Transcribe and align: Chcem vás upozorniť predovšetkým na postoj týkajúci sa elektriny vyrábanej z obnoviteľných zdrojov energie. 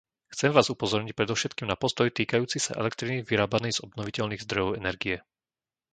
Chcem 0.33 0.49
vás 0.57 0.65
upozorniť 0.75 1.13
predovšetkým 1.15 1.67
na 1.69 1.77
postoj 1.83 2.07
týkajúci 2.17 2.57
sa 2.65 2.73
elektriny 2.81 3.17
vyrábanej 3.29 3.71
z 3.77 3.79
obnoviteľných 3.87 4.41
zdrojov 4.45 4.71
energie. 4.81 5.17